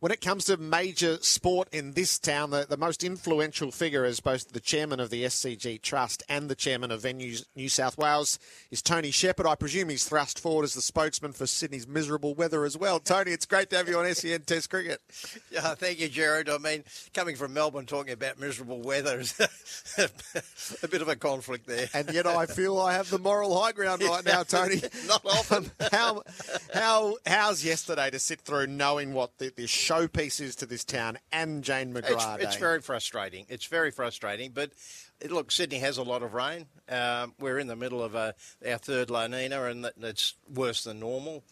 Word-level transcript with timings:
When 0.00 0.12
it 0.12 0.20
comes 0.20 0.46
to 0.46 0.56
major 0.56 1.18
sport 1.22 1.68
in 1.72 1.92
this 1.92 2.18
town, 2.18 2.50
the, 2.50 2.66
the 2.68 2.76
most 2.76 3.04
influential 3.04 3.70
figure 3.70 4.04
as 4.04 4.20
both 4.20 4.52
the 4.52 4.60
chairman 4.60 5.00
of 5.00 5.10
the 5.10 5.24
SCG 5.24 5.80
Trust 5.82 6.22
and 6.28 6.48
the 6.48 6.54
chairman 6.54 6.90
of 6.90 7.02
Venues 7.02 7.44
New 7.54 7.68
South 7.68 7.98
Wales 7.98 8.38
is 8.70 8.82
Tony 8.82 9.10
Shepherd. 9.10 9.46
I 9.46 9.54
presume 9.54 9.88
he's 9.88 10.04
thrust 10.04 10.38
forward 10.38 10.64
as 10.64 10.74
the 10.74 10.82
spokesman 10.82 11.32
for 11.32 11.46
Sydney's 11.46 11.86
miserable 11.86 12.34
weather 12.34 12.64
as 12.64 12.76
well. 12.76 12.98
Tony, 12.98 13.32
it's 13.32 13.46
great 13.46 13.70
to 13.70 13.76
have 13.76 13.88
you 13.88 13.98
on 13.98 14.12
SEN 14.14 14.42
Test 14.42 14.70
Cricket. 14.70 15.00
Yeah, 15.50 15.74
thank 15.74 16.00
you, 16.00 16.08
Jared. 16.08 16.48
I 16.48 16.56
mean, 16.56 16.82
coming 17.12 17.36
from 17.36 17.52
Melbourne, 17.52 17.84
talking 17.84 18.12
about 18.12 18.40
miserable 18.40 18.80
weather 18.80 19.20
is 19.20 19.38
a 20.82 20.88
bit 20.88 21.02
of 21.02 21.08
a 21.08 21.16
conflict 21.16 21.66
there. 21.66 21.88
And 21.92 22.10
yet 22.10 22.26
I 22.26 22.46
feel 22.46 22.78
I 22.80 22.94
have 22.94 23.10
the 23.10 23.18
moral 23.18 23.60
high 23.60 23.72
ground 23.72 24.02
right 24.08 24.24
now, 24.24 24.42
Tony. 24.42 24.80
Not 25.06 25.24
often. 25.26 25.70
how, 25.90 26.22
how, 26.72 27.16
how's 27.26 27.64
yesterday 27.64 28.10
to 28.10 28.18
sit 28.18 28.40
through 28.40 28.68
knowing 28.68 29.12
what 29.12 29.36
the, 29.38 29.52
the 29.54 29.66
showpieces 29.72 30.56
to 30.56 30.66
this 30.66 30.84
town 30.84 31.18
and 31.32 31.64
Jane 31.64 31.94
McGrath. 31.94 32.36
It's, 32.36 32.44
it's, 32.44 32.56
very 32.56 32.80
frustrating. 32.80 33.46
It's 33.48 33.66
very 33.66 33.90
frustrating. 33.90 34.52
But 34.52 34.72
look, 35.30 35.50
Sydney 35.50 35.78
has 35.78 35.98
a 35.98 36.02
lot 36.02 36.22
of 36.22 36.34
rain. 36.34 36.66
Um, 36.88 37.34
we're 37.40 37.58
in 37.58 37.66
the 37.66 37.76
middle 37.76 38.02
of 38.02 38.14
a, 38.14 38.34
our 38.66 38.78
third 38.78 39.10
La 39.10 39.26
Nina, 39.26 39.64
and 39.64 39.90
it's 40.00 40.34
worse 40.52 40.84
than 40.84 41.00
normal 41.00 41.42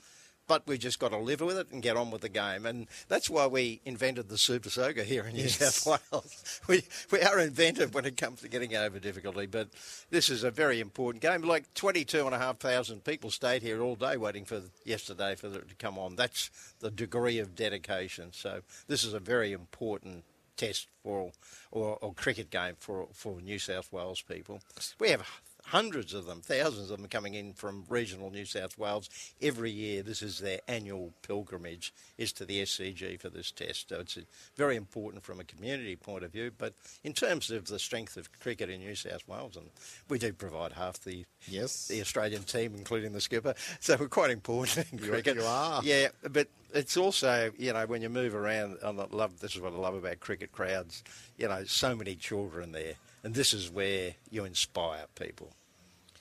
but 0.51 0.67
we've 0.67 0.81
just 0.81 0.98
got 0.98 1.11
to 1.11 1.17
live 1.17 1.43
with 1.43 1.56
it 1.56 1.70
and 1.70 1.81
get 1.81 1.97
on 1.97 2.11
with 2.11 2.23
the 2.23 2.29
game. 2.29 2.67
And 2.67 2.89
that's 3.06 3.31
why 3.31 3.47
we 3.47 3.81
invented 3.84 4.29
the 4.29 4.37
Super 4.37 4.69
Soaker 4.69 5.05
here 5.05 5.23
in 5.23 5.34
New 5.34 5.43
yes. 5.43 5.77
South 5.77 6.03
Wales. 6.12 6.61
We, 6.69 6.83
we 7.12 7.20
are 7.20 7.39
inventive 7.39 7.95
when 7.95 8.05
it 8.05 8.17
comes 8.17 8.41
to 8.41 8.48
getting 8.48 8.75
over 8.75 8.98
difficulty, 8.98 9.47
but 9.47 9.69
this 10.11 10.28
is 10.28 10.43
a 10.43 10.51
very 10.51 10.81
important 10.81 11.23
game. 11.23 11.43
Like 11.43 11.73
22,500 11.75 13.05
people 13.05 13.31
stayed 13.31 13.62
here 13.62 13.81
all 13.81 13.95
day 13.95 14.17
waiting 14.17 14.45
for 14.45 14.62
yesterday 14.84 15.37
for 15.37 15.47
it 15.47 15.69
to 15.69 15.75
come 15.77 15.97
on. 15.97 16.17
That's 16.17 16.51
the 16.81 16.91
degree 16.91 17.39
of 17.39 17.55
dedication. 17.55 18.33
So 18.33 18.62
this 18.89 19.05
is 19.05 19.15
a 19.15 19.21
very 19.21 19.53
important 19.53 20.25
test 20.56 20.89
for 21.05 21.31
or, 21.71 21.97
or 22.03 22.12
cricket 22.12 22.51
game 22.51 22.75
for 22.81 23.06
for 23.12 23.41
New 23.41 23.61
South 23.61 23.93
Wales 23.93 24.21
people. 24.21 24.61
We 24.98 25.11
have 25.11 25.23
hundreds 25.66 26.14
of 26.14 26.27
them, 26.27 26.41
thousands 26.41 26.91
of 26.91 26.98
them 26.98 27.08
coming 27.08 27.34
in 27.34 27.53
from 27.53 27.84
regional 27.89 28.30
New 28.30 28.44
South 28.44 28.78
Wales 28.78 29.08
every 29.41 29.70
year. 29.70 30.03
This 30.03 30.22
is 30.22 30.39
their 30.39 30.61
annual 30.69 31.12
pilgrimage 31.22 31.92
is 32.19 32.33
to 32.34 32.44
the 32.44 32.62
SCG 32.62 33.20
for 33.20 33.28
this 33.28 33.50
test. 33.50 33.88
So 33.88 34.00
it's 34.00 34.19
very 34.56 34.77
important 34.77 35.25
from 35.25 35.41
a 35.41 35.44
community 35.44 35.97
point 35.97 36.25
of 36.25 36.33
view. 36.33 36.50
But 36.56 36.75
in 37.05 37.12
terms 37.12 37.50
of 37.50 37.66
the 37.66 37.78
strength 37.78 38.16
of 38.16 38.31
cricket 38.41 38.70
in 38.70 38.81
New 38.81 38.94
South 38.94 39.27
Wales, 39.28 39.56
and 39.56 39.70
we 40.08 40.19
do 40.19 40.33
provide 40.33 40.72
half 40.72 41.00
the 41.00 41.25
yes 41.48 41.88
the 41.88 42.00
Australian 42.00 42.42
team, 42.42 42.75
including 42.77 43.12
the 43.12 43.20
skipper, 43.20 43.55
so 43.81 43.97
we're 43.98 44.08
quite 44.08 44.31
important 44.31 44.92
in 44.92 44.98
cricket. 44.98 45.36
You 45.36 45.44
are, 45.44 45.83
yeah. 45.84 46.08
But 46.31 46.48
it's 46.72 46.97
also 46.97 47.50
you 47.58 47.72
know 47.72 47.86
when 47.86 48.03
you 48.03 48.08
move 48.08 48.34
around. 48.34 48.78
I 48.84 48.91
love 48.91 49.41
this 49.41 49.55
is 49.55 49.61
what 49.61 49.72
I 49.72 49.77
love 49.77 49.94
about 49.94 50.20
cricket 50.20 50.53
crowds. 50.53 51.03
You 51.36 51.48
know, 51.48 51.64
so 51.64 51.94
many 51.94 52.14
children 52.14 52.72
there. 52.72 52.94
And 53.22 53.34
this 53.34 53.52
is 53.52 53.70
where 53.70 54.14
you 54.30 54.44
inspire 54.44 55.04
people. 55.14 55.52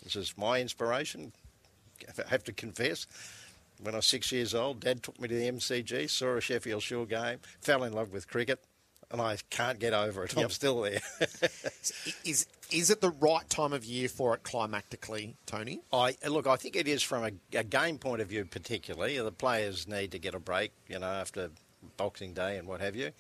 This 0.03 0.15
is 0.15 0.37
my 0.37 0.59
inspiration. 0.59 1.33
I 2.07 2.29
have 2.29 2.43
to 2.45 2.53
confess. 2.53 3.07
When 3.81 3.93
I 3.93 3.99
was 3.99 4.05
six 4.05 4.31
years 4.31 4.53
old, 4.53 4.81
Dad 4.81 5.03
took 5.03 5.19
me 5.19 5.27
to 5.27 5.35
the 5.35 5.49
MCG, 5.49 6.09
saw 6.09 6.35
a 6.35 6.41
Sheffield 6.41 6.83
Shield 6.83 7.09
game, 7.09 7.39
fell 7.61 7.83
in 7.83 7.93
love 7.93 8.11
with 8.11 8.27
cricket, 8.27 8.59
and 9.11 9.21
I 9.21 9.38
can't 9.49 9.79
get 9.79 9.93
over 9.93 10.25
it. 10.25 10.35
Yep. 10.35 10.43
I'm 10.43 10.49
still 10.49 10.81
there. 10.81 10.99
is 12.25 12.45
is 12.71 12.89
it 12.89 13.01
the 13.01 13.09
right 13.09 13.49
time 13.49 13.73
of 13.73 13.83
year 13.83 14.09
for 14.09 14.35
it 14.35 14.43
climactically, 14.43 15.35
Tony? 15.45 15.79
I 15.91 16.15
look. 16.27 16.45
I 16.45 16.57
think 16.57 16.75
it 16.75 16.88
is 16.88 17.01
from 17.01 17.23
a, 17.23 17.57
a 17.57 17.63
game 17.63 17.97
point 17.97 18.21
of 18.21 18.27
view, 18.27 18.45
particularly. 18.45 19.17
The 19.17 19.31
players 19.31 19.88
need 19.88 20.11
to 20.11 20.19
get 20.19 20.35
a 20.35 20.39
break, 20.39 20.71
you 20.88 20.99
know, 20.99 21.07
after 21.07 21.49
Boxing 21.97 22.34
Day 22.34 22.57
and 22.57 22.67
what 22.67 22.81
have 22.81 22.95
you. 22.95 23.12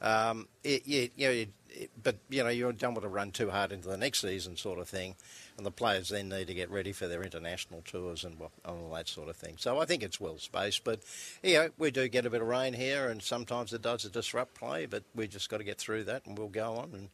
Um, 0.00 0.48
it, 0.64 0.82
it, 0.86 1.12
you 1.16 1.26
know, 1.26 1.32
it, 1.32 1.90
but 2.02 2.16
you 2.28 2.42
know, 2.42 2.48
you 2.48 2.72
don't 2.72 2.94
want 2.94 3.02
to 3.02 3.08
run 3.08 3.30
too 3.30 3.50
hard 3.50 3.72
into 3.72 3.88
the 3.88 3.96
next 3.96 4.20
season, 4.20 4.56
sort 4.56 4.78
of 4.78 4.88
thing 4.88 5.16
and 5.56 5.64
the 5.64 5.70
players 5.70 6.10
then 6.10 6.28
need 6.28 6.46
to 6.48 6.54
get 6.54 6.70
ready 6.70 6.92
for 6.92 7.08
their 7.08 7.22
international 7.22 7.82
tours 7.82 8.24
and 8.24 8.36
all 8.64 8.90
that 8.94 9.08
sort 9.08 9.28
of 9.28 9.36
thing. 9.36 9.56
So 9.58 9.80
I 9.80 9.86
think 9.86 10.02
it's 10.02 10.20
well 10.20 10.38
spaced, 10.38 10.84
but 10.84 11.00
yeah, 11.42 11.68
we 11.78 11.90
do 11.90 12.08
get 12.08 12.26
a 12.26 12.30
bit 12.30 12.42
of 12.42 12.48
rain 12.48 12.74
here, 12.74 13.08
and 13.08 13.22
sometimes 13.22 13.72
it 13.72 13.82
does 13.82 14.02
disrupt 14.04 14.54
play, 14.54 14.86
but 14.86 15.04
we 15.14 15.26
just 15.26 15.48
got 15.48 15.58
to 15.58 15.64
get 15.64 15.78
through 15.78 16.04
that, 16.04 16.26
and 16.26 16.36
we'll 16.36 16.48
go 16.48 16.74
on, 16.74 16.90
and 16.92 17.08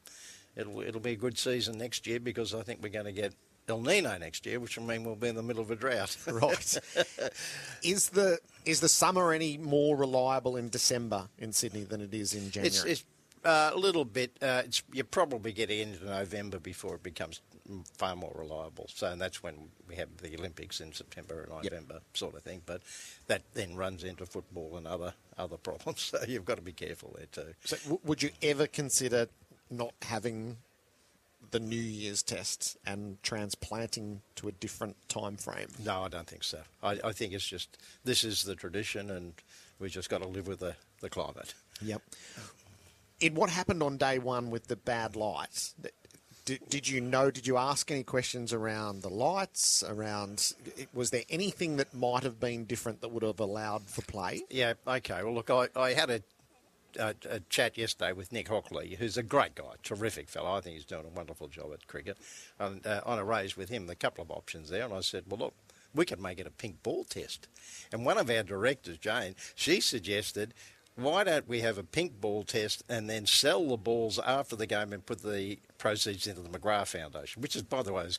it'll 0.57 0.81
it'll 0.81 1.01
be 1.01 1.13
a 1.13 1.17
good 1.17 1.39
season 1.39 1.79
next 1.79 2.07
year 2.07 2.19
because 2.19 2.55
I 2.55 2.63
think 2.63 2.83
we're 2.83 2.89
going 2.89 3.07
to 3.07 3.13
get 3.13 3.35
El 3.69 3.81
Nino 3.81 4.19
next 4.19 4.45
year, 4.45 4.59
which 4.59 4.77
will 4.77 4.85
mean 4.85 5.05
we'll 5.05 5.15
be 5.15 5.29
in 5.29 5.37
the 5.37 5.43
middle 5.43 5.63
of 5.63 5.71
a 5.71 5.77
drought. 5.77 6.17
right. 6.27 6.79
is 7.83 8.09
the 8.09 8.41
is 8.65 8.81
the 8.81 8.89
summer 8.89 9.33
any 9.33 9.59
more 9.59 9.97
reliable 9.97 10.57
in 10.57 10.69
December 10.69 11.29
in 11.39 11.53
Sydney 11.53 11.85
than 11.85 12.01
it 12.01 12.15
is 12.15 12.35
in 12.35 12.51
January? 12.51 12.69
It's, 12.69 12.85
it's 12.85 13.05
uh, 13.45 13.71
a 13.73 13.77
little 13.77 14.05
bit. 14.05 14.37
Uh, 14.41 14.63
you're 14.93 15.05
probably 15.05 15.53
getting 15.53 15.81
into 15.81 16.05
November 16.05 16.59
before 16.59 16.95
it 16.97 17.03
becomes 17.03 17.41
far 17.97 18.17
more 18.17 18.33
reliable. 18.35 18.87
So 18.93 19.09
and 19.09 19.21
that's 19.21 19.43
when 19.43 19.69
we 19.89 19.97
have 19.97 20.09
the 20.19 20.37
Olympics 20.37 20.81
in 20.81 20.93
September 20.93 21.43
and 21.43 21.51
November, 21.51 21.95
yep. 21.95 22.03
sort 22.15 22.35
of 22.35 22.43
thing. 22.43 22.63
But 22.67 22.83
that 23.27 23.43
then 23.55 23.77
runs 23.77 24.05
into 24.05 24.27
football 24.27 24.77
and 24.77 24.87
other 24.87 25.15
other 25.39 25.57
problems. 25.69 26.01
So 26.01 26.19
you've 26.27 26.45
got 26.45 26.57
to 26.57 26.63
be 26.63 26.73
careful 26.73 27.15
there 27.17 27.27
too. 27.27 27.55
So 27.65 27.77
w- 27.85 28.01
would 28.05 28.23
you 28.23 28.31
ever 28.43 28.67
consider 28.67 29.29
not 29.71 29.95
having 30.03 30.59
the 31.51 31.61
New 31.61 31.77
Year's 31.77 32.23
test 32.23 32.77
and 32.87 33.23
transplanting 33.23 34.23
to 34.37 34.49
a 34.49 34.53
different 34.53 34.97
time 35.09 35.37
frame? 35.37 35.69
No, 35.85 36.03
I 36.03 36.09
don't 36.09 36.27
think 36.27 36.45
so. 36.45 36.61
I, 36.83 36.99
I 37.05 37.13
think 37.13 37.33
it's 37.33 37.47
just 37.47 37.79
this 38.05 38.25
is 38.25 38.45
the 38.45 38.55
tradition, 38.55 39.11
and 39.11 39.35
we 39.79 39.89
just 39.89 40.09
got 40.09 40.23
to 40.23 40.29
live 40.29 40.47
with 40.47 40.61
the, 40.61 40.77
the 41.01 41.11
climate. 41.11 41.55
Yep. 41.81 42.03
In 43.21 43.35
what 43.35 43.51
happened 43.51 43.83
on 43.83 43.97
day 43.97 44.19
one 44.19 44.51
with 44.51 44.67
the 44.67 44.77
bad 44.77 45.15
lights, 45.15 45.75
did, 46.45 46.61
did 46.69 46.89
you 46.89 47.01
know? 47.01 47.31
Did 47.31 47.47
you 47.47 47.57
ask 47.57 47.91
any 47.91 48.03
questions 48.03 48.53
around 48.53 49.03
the 49.03 49.09
lights? 49.09 49.85
Around 49.87 50.55
was 50.93 51.11
there 51.11 51.23
anything 51.31 51.77
that 51.77 51.95
might 51.95 52.25
have 52.25 52.41
been 52.41 52.65
different 52.65 53.01
that 53.01 53.13
would 53.13 53.23
have 53.23 53.39
allowed 53.39 53.83
for 53.83 54.03
play? 54.03 54.43
Yeah. 54.51 54.75
Okay. 54.87 55.23
Well, 55.23 55.35
look, 55.35 55.51
I, 55.51 55.69
I 55.77 55.93
had 55.93 56.11
a, 56.11 56.23
a, 56.99 57.15
a 57.29 57.41
chat 57.41 57.79
yesterday 57.79 58.13
with 58.13 58.33
Nick 58.33 58.49
Hockley, 58.49 58.97
who's 58.99 59.17
a 59.17 59.23
great 59.23 59.55
guy, 59.55 59.75
terrific 59.83 60.29
fellow. 60.29 60.53
I 60.55 60.61
think 60.61 60.77
he's 60.77 60.85
doing 60.85 61.07
a 61.07 61.17
wonderful 61.17 61.49
job 61.49 61.73
at 61.73 61.87
cricket. 61.87 62.19
And 62.59 62.87
uh, 62.87 63.01
on 63.05 63.19
a 63.19 63.25
raise 63.25 63.57
with 63.57 63.69
him, 63.69 63.89
a 63.89 63.95
couple 63.95 64.23
of 64.23 64.31
options 64.31 64.71
there, 64.71 64.85
and 64.85 64.95
I 64.95 65.01
said, 65.01 65.25
well, 65.29 65.39
look, 65.39 65.55
we 65.95 66.05
could 66.05 66.21
make 66.21 66.39
it 66.39 66.47
a 66.47 66.51
pink 66.51 66.83
ball 66.83 67.05
test. 67.05 67.49
And 67.93 68.05
one 68.05 68.19
of 68.19 68.31
our 68.31 68.43
directors, 68.43 68.99
Jane, 68.99 69.35
she 69.55 69.81
suggested 69.81 70.55
why 70.95 71.25
don't 71.25 71.49
we 71.49 71.61
have 71.61 71.79
a 71.79 71.85
pink 71.85 72.21
ball 72.21 72.43
test 72.43 72.83
and 72.89 73.09
then 73.09 73.25
sell 73.27 73.67
the 73.67 73.77
balls 73.77 74.19
after 74.19 74.57
the 74.57 74.67
game 74.67 74.93
and 74.93 75.05
put 75.05 75.23
the 75.23 75.59
proceeds 75.79 76.27
into 76.27 76.43
the 76.43 76.51
McGrath 76.51 76.89
Foundation, 76.89 77.41
which 77.41 77.57
is, 77.57 77.63
by 77.63 77.83
the 77.83 77.93
way, 77.93 78.05
is 78.05 78.19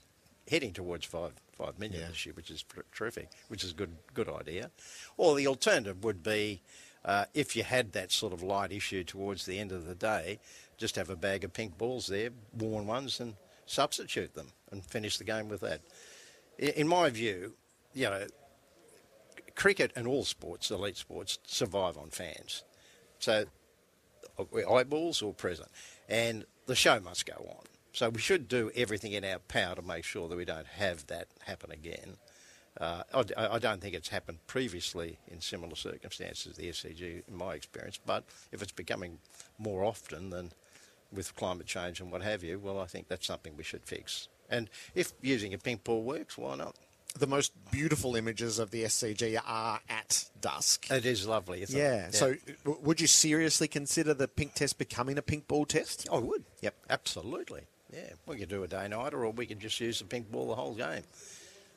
heading 0.50 0.74
towards 0.74 1.06
five 1.06 1.34
five 1.56 1.78
million 1.78 2.02
yeah. 2.02 2.08
this 2.08 2.26
year, 2.26 2.34
which 2.34 2.50
is 2.50 2.66
terrific, 2.92 3.30
which 3.48 3.64
is 3.64 3.72
a 3.72 3.76
good 3.76 3.96
good 4.14 4.28
idea. 4.28 4.72
Or 5.18 5.36
the 5.36 5.48
alternative 5.48 6.04
would 6.04 6.24
be 6.24 6.62
uh, 7.06 7.26
if 7.34 7.56
you 7.56 7.64
had 7.64 7.92
that 7.94 8.12
sort 8.12 8.34
of 8.34 8.42
light 8.42 8.72
issue 8.72 9.04
towards 9.04 9.46
the 9.46 9.60
end 9.60 9.72
of 9.72 9.86
the 9.86 9.96
day, 9.96 10.40
just 10.78 10.96
have 10.96 11.10
a 11.10 11.16
bag 11.16 11.44
of 11.44 11.54
pink 11.54 11.78
balls 11.78 12.08
there, 12.08 12.30
worn 12.58 12.88
ones, 12.88 13.20
and 13.20 13.36
substitute 13.66 14.34
them 14.34 14.48
and 14.72 14.86
finish 14.86 15.18
the 15.18 15.24
game 15.24 15.50
with 15.50 15.62
that. 15.62 15.82
In 16.58 16.88
my 16.88 17.10
view, 17.10 17.54
you 17.94 18.06
know, 18.06 18.26
cricket 19.56 19.92
and 19.96 20.08
all 20.08 20.24
sports, 20.24 20.72
elite 20.72 20.98
sports, 20.98 21.40
survive 21.46 21.98
on 21.98 22.10
fans. 22.10 22.64
So 23.20 23.46
eyeballs 24.70 25.22
or 25.22 25.34
present. 25.34 25.70
And 26.10 26.46
the 26.66 26.76
show 26.76 27.00
must 27.00 27.26
go 27.26 27.46
on. 27.50 27.66
So 27.94 28.10
we 28.10 28.20
should 28.20 28.48
do 28.48 28.72
everything 28.76 29.14
in 29.14 29.24
our 29.24 29.40
power 29.40 29.76
to 29.76 29.82
make 29.82 30.04
sure 30.04 30.28
that 30.28 30.36
we 30.36 30.46
don't 30.46 30.66
have 30.66 31.06
that 31.08 31.28
happen 31.46 31.72
again. 31.72 32.18
Uh, 32.80 33.04
I, 33.14 33.48
I, 33.56 33.60
don't 33.60 33.82
think 33.82 33.94
it's 33.94 34.10
happened 34.10 34.40
previously 34.48 35.20
in 35.28 35.42
similar 35.42 35.76
circumstances, 35.76 36.56
the 36.56 36.70
SCG, 36.70 37.22
in 37.28 37.36
my 37.36 37.54
experience. 37.54 38.00
But 38.04 38.24
if 38.52 38.64
it's 38.64 38.72
becoming 38.72 39.20
more 39.60 39.84
often 39.84 40.32
than 40.32 40.54
with 41.12 41.36
climate 41.36 41.68
change 41.68 42.00
and 42.00 42.12
what 42.12 42.24
have 42.24 42.44
you, 42.44 42.58
well, 42.58 42.80
I 42.80 42.86
think 42.86 43.10
that's 43.10 43.28
something 43.28 43.56
we 43.56 43.64
should 43.64 43.84
fix. 43.84 44.28
And 44.50 44.72
if 44.96 45.14
using 45.22 45.54
a 45.54 45.60
pink 45.60 45.84
ball 45.84 46.02
works, 46.02 46.36
why 46.36 46.56
not? 46.56 46.76
the 47.18 47.28
most 47.28 47.54
beautiful 47.72 48.16
images 48.16 48.60
of 48.60 48.72
the 48.72 48.84
SCG 48.86 49.40
are 49.46 49.80
at 49.88 50.26
dusk. 50.42 50.90
It 50.90 51.06
is 51.06 51.28
lovely. 51.28 51.62
Isn't 51.62 51.78
yeah. 51.78 52.08
It? 52.08 52.16
So, 52.16 52.36
w- 52.64 52.84
would 52.84 53.00
you 53.00 53.08
seriously 53.08 53.68
consider 53.68 54.14
the 54.14 54.28
pink 54.28 54.56
test 54.56 54.78
becoming 54.78 55.18
a 55.18 55.22
pink 55.22 55.48
ball 55.48 55.66
test? 55.66 56.08
I 56.12 56.18
would. 56.18 56.44
Yep. 56.62 56.76
Absolutely. 56.90 57.62
Yeah. 57.94 58.14
We 58.26 58.38
could 58.38 58.50
do 58.50 58.64
a 58.64 58.68
day 58.68 58.88
nighter, 58.88 59.24
or 59.24 59.32
we 59.32 59.46
could 59.46 59.60
just 59.60 59.80
use 59.80 60.00
the 60.00 60.06
pink 60.06 60.32
ball 60.32 60.48
the 60.48 60.56
whole 60.56 60.74
game. 60.74 61.04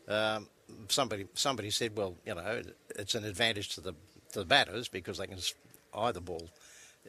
Um, 0.08 0.48
somebody 0.88 1.26
somebody 1.34 1.70
said, 1.70 1.96
well, 1.96 2.14
you 2.24 2.34
know, 2.34 2.62
it's 2.96 3.14
an 3.14 3.24
advantage 3.24 3.74
to 3.74 3.80
the 3.80 3.92
to 4.32 4.40
the 4.40 4.44
batters 4.44 4.88
because 4.88 5.18
they 5.18 5.26
can 5.26 5.38
s- 5.38 5.54
the 6.12 6.20
ball 6.20 6.48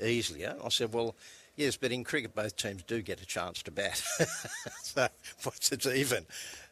easier. 0.02 0.56
I 0.64 0.70
said, 0.70 0.94
well, 0.94 1.16
yes, 1.56 1.76
but 1.78 1.92
in 1.92 2.04
cricket, 2.04 2.34
both 2.36 2.56
teams 2.56 2.84
do 2.84 3.02
get 3.02 3.20
a 3.22 3.26
chance 3.26 3.62
to 3.64 3.72
bat. 3.72 4.02
so 4.84 5.08
once 5.46 5.72
it's 5.72 5.86
even, 5.88 6.26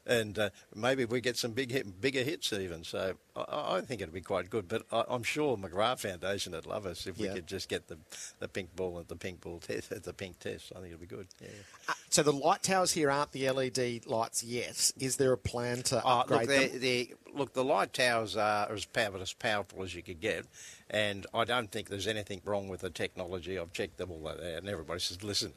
and 0.06 0.38
uh, 0.39 0.50
maybe 0.74 1.04
we 1.06 1.19
get 1.22 1.36
some 1.36 1.51
big 1.51 1.72
hit, 1.72 2.00
bigger 2.00 2.22
hits 2.24 2.54
even. 2.54 2.83
So 2.83 3.16
I, 3.36 3.77
I 3.77 3.81
think 3.81 4.01
it'd 4.01 4.13
be 4.13 4.22
quite 4.22 4.50
good. 4.50 4.68
But 4.68 4.83
I, 4.92 5.04
I'm 5.10 5.24
sure 5.24 5.57
McGrath 5.57 6.00
Foundation 6.01 6.54
would 6.54 6.66
love 6.68 6.86
us 6.86 7.06
if 7.07 7.18
we 7.18 7.25
Yeah. 7.25 7.33
could 7.33 7.48
just 7.48 7.68
get 7.68 7.88
the 7.88 7.98
the 8.39 8.48
pink 8.48 8.75
ball 8.75 9.00
at 9.00 9.07
the 9.10 9.16
pink 9.16 9.42
ball 9.42 9.60
test 9.60 9.92
at 9.92 10.04
the 10.04 10.13
pink 10.13 10.39
test. 10.39 10.72
I 10.75 10.80
think 10.80 10.88
it'd 10.94 11.01
be 11.01 11.07
good. 11.07 11.27
Yeah. 11.42 11.50
Uh, 11.89 11.94
so 12.16 12.24
the 12.24 12.32
light 12.32 12.64
towers 12.64 12.94
here 12.94 13.12
aren't 13.12 13.34
the 13.34 13.50
LED 13.50 14.06
lights 14.06 14.42
yet. 14.42 14.90
Is 14.98 15.18
there 15.18 15.34
a 15.34 15.38
plan 15.38 15.84
to 15.84 16.02
Oh, 16.02 16.20
upgrade 16.22 16.48
look, 16.48 16.72
them? 16.72 16.80
they're- 16.80 17.08
look, 17.34 17.52
the 17.52 17.64
light 17.66 17.92
towers 17.92 18.38
are 18.38 18.72
as 18.72 18.86
powerful, 18.86 19.22
as 19.22 19.34
powerful 19.34 19.84
as 19.84 19.94
you 19.94 20.02
could 20.02 20.22
get, 20.22 20.46
and 20.90 21.28
I 21.34 21.44
don't 21.44 21.70
think 21.70 21.90
there's 21.90 22.08
anything 22.08 22.40
wrong 22.46 22.70
with 22.70 22.80
the 22.80 22.90
technology. 22.90 23.60
I've 23.60 23.74
checked 23.74 23.98
them 23.98 24.12
all 24.12 24.30
out, 24.30 24.40
and 24.40 24.70
everybody 24.70 25.02
says, 25.02 25.24
listen, 25.26 25.52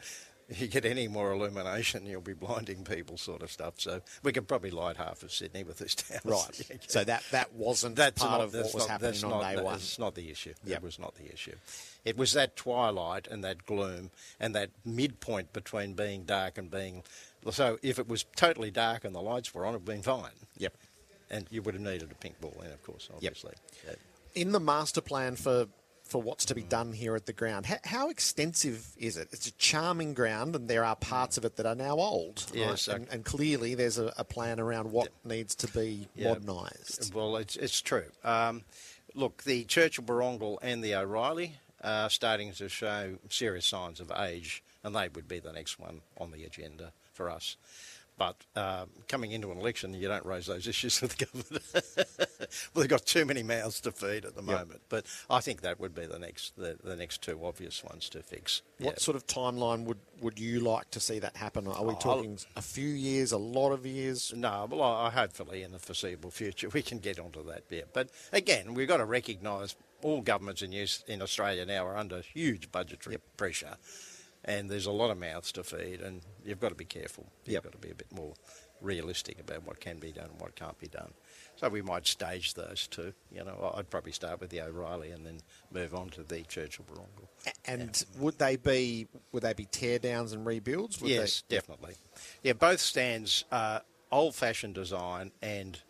you 0.48 0.66
get 0.66 0.84
any 0.84 1.08
more 1.08 1.32
illumination, 1.32 2.06
you'll 2.06 2.20
be 2.22 2.32
blinding 2.32 2.82
people, 2.84 3.18
sort 3.18 3.42
of 3.42 3.52
stuff. 3.52 3.74
So 3.76 4.00
we 4.22 4.32
could 4.32 4.48
probably 4.48 4.70
light 4.70 4.96
half 4.96 5.22
of 5.22 5.30
Sydney 5.32 5.62
with 5.62 5.78
this 5.78 5.94
towers. 5.94 6.24
Right. 6.24 6.80
So 6.88 7.04
that 7.04 7.22
that 7.32 7.52
wasn't 7.52 7.96
That's 7.96 8.22
part 8.22 8.38
not, 8.38 8.40
of 8.42 8.54
what 8.54 8.74
was 8.74 8.88
not- 8.88 8.88
happening 8.88 9.24
on 9.24 9.30
not, 9.30 9.54
day 9.54 9.62
one. 9.62 9.74
It's 9.74 9.98
not 9.98 10.14
the 10.14 10.30
issue. 10.30 10.54
Yep. 10.64 10.78
It 10.78 10.82
was 10.82 10.98
not 10.98 11.14
the 11.16 11.30
issue. 11.32 11.54
It 12.04 12.16
was 12.16 12.32
that 12.32 12.56
twilight 12.56 13.26
and 13.26 13.44
that 13.44 13.66
gloom 13.66 14.10
and 14.40 14.54
that 14.54 14.70
midpoint 14.84 15.52
between 15.52 15.92
being 15.94 16.24
dark 16.24 16.56
and 16.56 16.70
being. 16.70 17.02
So 17.50 17.78
if 17.82 17.98
it 17.98 18.08
was 18.08 18.24
totally 18.36 18.70
dark 18.70 19.04
and 19.04 19.14
the 19.14 19.20
lights 19.20 19.54
were 19.54 19.66
on, 19.66 19.74
it 19.74 19.82
would 19.82 19.88
have 19.88 20.02
been 20.02 20.02
fine. 20.02 20.32
Yep. 20.56 20.74
And 21.30 21.46
you 21.50 21.60
would 21.60 21.74
have 21.74 21.82
needed 21.82 22.10
a 22.10 22.14
pink 22.14 22.40
ball 22.40 22.56
then, 22.60 22.72
of 22.72 22.82
course, 22.82 23.10
obviously. 23.14 23.52
Yeah. 23.86 23.94
In 24.34 24.52
the 24.52 24.60
master 24.60 25.02
plan 25.02 25.36
for 25.36 25.66
for 26.08 26.20
what's 26.22 26.44
to 26.46 26.54
be 26.54 26.62
done 26.62 26.92
here 26.92 27.14
at 27.14 27.26
the 27.26 27.32
ground, 27.32 27.66
how, 27.66 27.76
how 27.84 28.10
extensive 28.10 28.86
is 28.96 29.16
it? 29.16 29.28
It's 29.30 29.46
a 29.46 29.52
charming 29.52 30.14
ground, 30.14 30.56
and 30.56 30.68
there 30.68 30.84
are 30.84 30.96
parts 30.96 31.36
of 31.36 31.44
it 31.44 31.56
that 31.56 31.66
are 31.66 31.74
now 31.74 31.96
old. 31.98 32.46
Yes, 32.52 32.88
right? 32.88 32.94
I- 32.94 32.96
and, 32.96 33.08
and 33.10 33.24
clearly 33.24 33.74
there's 33.74 33.98
a, 33.98 34.12
a 34.16 34.24
plan 34.24 34.58
around 34.58 34.90
what 34.90 35.08
needs 35.24 35.54
to 35.56 35.68
be 35.68 36.08
Yeah. 36.14 36.28
modernised. 36.34 37.14
Well, 37.14 37.36
it's, 37.36 37.56
it's 37.56 37.80
true. 37.80 38.06
Um, 38.24 38.62
look, 39.14 39.44
the 39.44 39.64
Churchill 39.64 40.04
Brewongle 40.04 40.58
and 40.62 40.82
the 40.82 40.94
O'Reilly 40.94 41.56
are 41.84 42.10
starting 42.10 42.52
to 42.54 42.68
show 42.68 43.18
serious 43.28 43.66
signs 43.66 44.00
of 44.00 44.10
age, 44.16 44.62
and 44.82 44.96
they 44.96 45.08
would 45.08 45.28
be 45.28 45.38
the 45.40 45.52
next 45.52 45.78
one 45.78 46.00
on 46.18 46.30
the 46.30 46.44
agenda 46.44 46.92
for 47.12 47.30
us. 47.30 47.56
But 48.18 48.44
um, 48.56 48.90
coming 49.08 49.30
into 49.30 49.52
an 49.52 49.58
election, 49.58 49.94
you 49.94 50.08
don't 50.08 50.26
raise 50.26 50.46
those 50.46 50.66
issues 50.66 51.00
with 51.00 51.16
the 51.16 51.24
government. 51.24 51.64
well, 52.74 52.82
they've 52.82 52.88
got 52.88 53.06
too 53.06 53.24
many 53.24 53.44
mouths 53.44 53.80
to 53.82 53.92
feed 53.92 54.24
at 54.24 54.34
the 54.34 54.42
moment. 54.42 54.80
But 54.88 55.06
I 55.30 55.38
think 55.40 55.60
that 55.62 55.78
would 55.78 55.94
be 55.94 56.04
the 56.06 56.18
next 56.18 56.56
the, 56.56 56.76
the 56.82 56.96
next 56.96 57.22
two 57.22 57.38
obvious 57.44 57.82
ones 57.84 58.08
to 58.10 58.22
fix. 58.22 58.62
What 58.80 58.94
Yeah. 58.94 58.98
sort 58.98 59.16
of 59.16 59.26
timeline 59.26 59.84
would, 59.84 59.98
would 60.20 60.38
you 60.38 60.58
like 60.60 60.90
to 60.90 61.00
see 61.00 61.20
that 61.20 61.36
happen? 61.36 61.66
Are 61.68 61.84
we 61.84 61.90
I'll- 61.90 61.96
talking 61.96 62.38
a 62.56 62.62
few 62.62 62.88
years, 62.88 63.30
a 63.30 63.38
lot 63.38 63.70
of 63.70 63.86
years? 63.86 64.32
No, 64.36 64.66
well, 64.68 64.82
I, 64.82 65.10
hopefully 65.10 65.62
in 65.62 65.70
the 65.70 65.78
foreseeable 65.78 66.30
future 66.32 66.68
we 66.68 66.82
can 66.82 66.98
get 66.98 67.20
onto 67.20 67.44
that 67.44 67.68
bit. 67.68 67.90
But 67.92 68.10
again, 68.32 68.74
we've 68.74 68.88
got 68.88 68.96
to 68.96 69.04
recognise 69.04 69.76
all 70.02 70.20
governments 70.22 70.62
in 70.62 70.72
use 70.72 71.04
in 71.06 71.22
Australia 71.22 71.64
now 71.66 71.86
are 71.86 71.96
under 71.96 72.20
huge 72.20 72.70
budgetary 72.72 73.18
pressure, 73.36 73.76
and 74.48 74.68
there's 74.70 74.86
a 74.86 74.90
lot 74.90 75.10
of 75.10 75.18
mouths 75.18 75.52
to 75.52 75.62
feed, 75.62 76.00
and 76.00 76.22
you've 76.44 76.58
got 76.58 76.70
to 76.70 76.74
be 76.74 76.84
careful. 76.86 77.26
You've 77.44 77.52
Yep. 77.54 77.62
got 77.64 77.72
to 77.72 77.78
be 77.78 77.90
a 77.90 77.94
bit 77.94 78.10
more 78.12 78.34
realistic 78.80 79.38
about 79.40 79.64
what 79.64 79.80
can 79.80 79.98
be 79.98 80.10
done 80.12 80.30
and 80.30 80.40
what 80.40 80.54
can't 80.56 80.78
be 80.78 80.86
done. 80.88 81.12
So 81.56 81.68
we 81.68 81.82
might 81.82 82.06
stage 82.06 82.54
those 82.54 82.86
two. 82.86 83.12
You 83.32 83.44
know, 83.44 83.72
I'd 83.76 83.90
probably 83.90 84.12
start 84.12 84.40
with 84.40 84.50
the 84.50 84.60
O'Reilly 84.62 85.10
and 85.10 85.26
then 85.26 85.40
move 85.72 85.94
on 85.94 86.08
to 86.10 86.22
the 86.22 86.42
Churchill 86.42 86.84
Brewongle. 86.84 87.28
And 87.66 88.04
would 88.18 88.38
they 88.38 88.56
be 88.56 89.08
would 89.32 89.42
they 89.42 89.52
be 89.52 89.66
tear 89.66 89.98
downs 89.98 90.32
and 90.32 90.46
rebuilds? 90.46 91.00
Would 91.00 91.10
yes, 91.10 91.42
they, 91.48 91.56
definitely. 91.56 91.96
Yeah, 92.42 92.52
both 92.54 92.80
stands 92.80 93.44
are 93.50 93.82
old-fashioned 94.10 94.74
design 94.74 95.32
and 95.42 95.82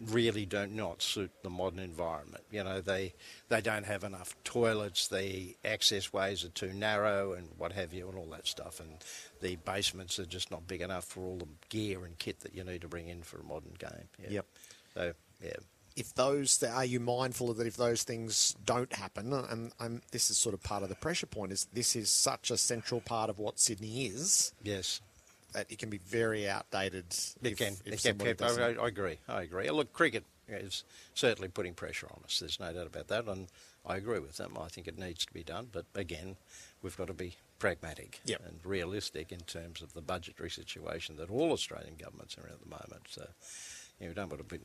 really 0.00 0.46
don't 0.46 0.74
not 0.74 1.02
suit 1.02 1.30
the 1.42 1.50
modern 1.50 1.78
environment. 1.80 2.44
You 2.50 2.64
know, 2.64 2.80
they 2.80 3.14
they 3.48 3.60
don't 3.60 3.86
have 3.86 4.04
enough 4.04 4.36
toilets. 4.44 5.08
The 5.08 5.56
access 5.64 6.12
ways 6.12 6.44
are 6.44 6.50
too 6.50 6.72
narrow, 6.72 7.32
and 7.32 7.48
what 7.56 7.72
have 7.72 7.92
you, 7.92 8.08
and 8.08 8.16
all 8.18 8.30
that 8.30 8.46
stuff. 8.46 8.80
And 8.80 8.98
the 9.40 9.56
basements 9.56 10.18
are 10.18 10.26
just 10.26 10.50
not 10.50 10.66
big 10.66 10.80
enough 10.80 11.04
for 11.04 11.20
all 11.20 11.36
the 11.38 11.48
gear 11.68 12.04
and 12.04 12.18
kit 12.18 12.40
that 12.40 12.54
you 12.54 12.64
need 12.64 12.82
to 12.82 12.88
bring 12.88 13.08
in 13.08 13.22
for 13.22 13.38
a 13.38 13.44
modern 13.44 13.74
game. 13.78 14.08
Yeah. 14.22 14.28
Yep. 14.30 14.46
So 14.94 15.12
yeah. 15.42 15.52
if 15.96 16.14
those 16.14 16.62
are 16.62 16.84
you 16.84 17.00
mindful 17.00 17.50
of 17.50 17.56
that 17.58 17.66
if 17.66 17.76
those 17.76 18.02
things 18.02 18.56
don't 18.64 18.92
happen 18.92 19.32
and, 19.32 19.72
and 19.78 20.02
this 20.10 20.30
is 20.30 20.38
sort 20.38 20.54
of 20.54 20.62
part 20.62 20.82
of 20.82 20.88
the 20.88 20.94
pressure 20.96 21.26
point 21.26 21.52
is 21.52 21.68
this 21.72 21.94
is 21.94 22.10
such 22.10 22.50
a 22.50 22.56
central 22.56 23.00
part 23.00 23.30
of 23.30 23.38
what 23.38 23.60
Sydney 23.60 24.06
is 24.06 24.52
Yes. 24.62 25.00
That 25.52 25.70
it 25.70 25.78
can 25.78 25.90
be 25.90 25.98
very 25.98 26.48
outdated 26.48 27.06
It 27.42 27.52
if, 27.52 27.58
can. 27.58 27.76
if 27.84 28.04
it 28.04 28.18
can. 28.38 28.60
I, 28.60 28.74
I 28.82 28.88
agree. 28.88 29.18
I 29.28 29.42
agree. 29.42 29.70
Look, 29.70 29.92
cricket 29.92 30.24
is 30.48 30.84
certainly 31.14 31.48
putting 31.48 31.74
pressure 31.74 32.06
on 32.10 32.22
us. 32.24 32.38
There's 32.38 32.60
no 32.60 32.72
doubt 32.72 32.86
about 32.86 33.08
that, 33.08 33.26
and 33.26 33.48
I 33.86 33.96
agree 33.96 34.18
with 34.18 34.36
them. 34.36 34.56
I 34.60 34.68
think 34.68 34.86
it 34.88 34.98
needs 34.98 35.24
to 35.26 35.32
be 35.32 35.42
done, 35.42 35.68
but 35.72 35.86
again, 35.94 36.36
we've 36.82 36.96
got 36.96 37.06
to 37.08 37.14
be 37.14 37.36
pragmatic 37.58 38.20
Yep. 38.24 38.42
and 38.46 38.60
realistic 38.64 39.32
in 39.32 39.40
terms 39.40 39.82
of 39.82 39.92
the 39.94 40.00
budgetary 40.00 40.50
situation 40.50 41.16
that 41.16 41.30
all 41.30 41.52
Australian 41.52 41.94
governments 41.96 42.36
are 42.38 42.46
in 42.46 42.52
at 42.52 42.60
the 42.60 42.68
moment. 42.68 43.02
So, 43.08 43.26
you 44.00 44.06
know, 44.06 44.10
we 44.10 44.14
don't 44.14 44.28
want 44.30 44.48
to 44.48 44.54
be 44.56 44.62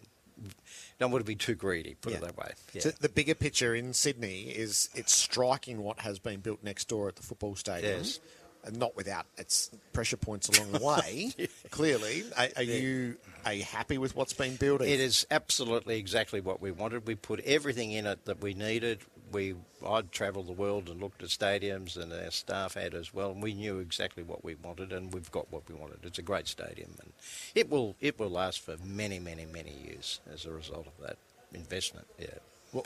don't 0.99 1.11
want 1.11 1.21
to 1.23 1.27
be 1.27 1.35
too 1.35 1.53
greedy. 1.53 1.95
Put 2.01 2.13
it 2.13 2.21
that 2.21 2.35
way. 2.35 2.53
Yeah. 2.73 2.81
So 2.81 2.89
the 2.89 3.07
bigger 3.09 3.35
picture 3.35 3.75
in 3.75 3.93
Sydney 3.93 4.43
is 4.49 4.89
it's 4.95 5.13
striking 5.13 5.83
what 5.83 5.99
has 5.99 6.17
been 6.17 6.39
built 6.39 6.63
next 6.63 6.87
door 6.87 7.07
at 7.07 7.15
the 7.17 7.21
football 7.23 7.55
stadium. 7.55 7.99
Yes. 7.99 8.19
And 8.65 8.77
not 8.77 8.95
without 8.95 9.25
its 9.37 9.71
pressure 9.91 10.15
points 10.15 10.47
along 10.47 10.71
the 10.71 10.79
way. 10.79 11.33
Clearly, 11.69 12.23
are, 12.37 12.47
are 12.55 12.63
you 12.63 13.17
are 13.45 13.53
you 13.53 13.63
happy 13.63 13.97
with 13.97 14.15
what's 14.15 14.31
been 14.33 14.55
built? 14.55 14.81
It 14.81 15.01
is 15.01 15.27
absolutely 15.29 15.97
exactly 15.97 16.39
what 16.39 16.61
we 16.61 16.71
wanted. 16.71 17.05
We 17.05 17.15
put 17.15 17.41
everything 17.41 17.91
in 17.91 18.05
it 18.05 18.23
that 18.25 18.41
we 18.41 18.53
needed. 18.53 18.99
We 19.33 19.55
I'd 19.85 20.13
travelled 20.13 20.47
the 20.47 20.53
world 20.53 20.87
and 20.87 21.01
looked 21.01 21.23
at 21.23 21.29
stadiums, 21.29 21.97
and 21.97 22.13
our 22.13 22.31
staff 22.31 22.75
had 22.75 22.93
as 22.93 23.13
well. 23.13 23.31
And 23.31 23.43
we 23.43 23.53
knew 23.53 23.79
exactly 23.79 24.23
what 24.23 24.45
we 24.45 24.55
wanted, 24.55 24.93
and 24.93 25.13
we've 25.13 25.31
got 25.31 25.51
what 25.51 25.67
we 25.67 25.75
wanted. 25.75 25.99
It's 26.03 26.19
a 26.19 26.23
great 26.23 26.47
stadium, 26.47 26.91
and 27.01 27.11
it 27.55 27.69
will 27.69 27.95
it 27.99 28.17
will 28.17 28.29
last 28.29 28.61
for 28.61 28.77
many, 28.85 29.19
many, 29.19 29.45
many 29.45 29.73
years 29.85 30.21
as 30.31 30.45
a 30.45 30.51
result 30.51 30.87
of 30.87 31.05
that 31.05 31.17
investment. 31.53 32.07
Yeah. 32.17 32.39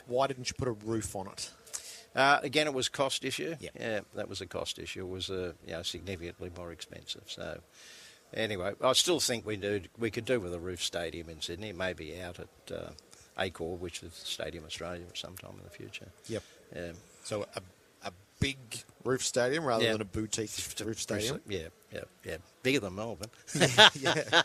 Why 0.06 0.26
didn't 0.26 0.50
you 0.50 0.54
put 0.58 0.68
a 0.68 0.72
roof 0.72 1.14
on 1.16 1.28
it? 1.28 1.50
Uh, 2.18 2.40
again, 2.42 2.66
it 2.66 2.74
was 2.74 2.88
cost 2.88 3.24
issue. 3.24 3.54
Yeah. 3.60 3.70
yeah, 3.78 4.00
that 4.14 4.28
was 4.28 4.40
a 4.40 4.46
cost 4.46 4.80
issue. 4.80 5.04
It 5.06 5.08
was 5.08 5.30
uh, 5.30 5.52
you 5.64 5.72
know, 5.72 5.82
significantly 5.82 6.50
more 6.56 6.72
expensive. 6.72 7.22
So, 7.26 7.60
anyway, 8.34 8.72
I 8.82 8.92
still 8.94 9.20
think 9.20 9.46
we 9.46 9.56
do 9.56 9.82
we 9.96 10.10
could 10.10 10.24
do 10.24 10.40
with 10.40 10.52
a 10.52 10.58
roof 10.58 10.82
stadium 10.82 11.28
in 11.28 11.40
Sydney, 11.40 11.72
maybe 11.72 12.20
out 12.20 12.40
at 12.40 12.74
uh, 12.76 12.90
Accor, 13.38 13.78
which 13.78 14.02
is 14.02 14.14
Stadium 14.14 14.64
Australia, 14.64 15.04
sometime 15.14 15.52
in 15.58 15.64
the 15.64 15.70
future. 15.70 16.08
Yep. 16.28 16.42
Um, 16.76 16.94
So 17.22 17.46
a, 17.54 17.62
a 18.08 18.12
big 18.40 18.58
roof 19.04 19.22
stadium 19.24 19.64
rather 19.64 19.84
Yeah. 19.84 19.92
than 19.92 20.00
a 20.02 20.04
boutique 20.04 20.50
roof 20.84 21.00
stadium. 21.00 21.40
Yeah, 21.48 21.68
yeah, 21.92 22.00
yeah. 22.24 22.36
Bigger 22.62 22.80
than 22.80 22.96
Melbourne. 22.96 23.30
yeah. 23.94 24.42